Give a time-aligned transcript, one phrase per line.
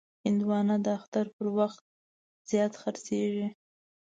[0.25, 1.83] هندوانه د اختر پر وخت
[2.49, 3.47] زیات خرڅېږي.